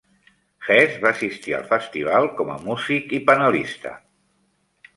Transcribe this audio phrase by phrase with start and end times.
[0.67, 3.95] Hess va assistir al festival com a músic i panelista.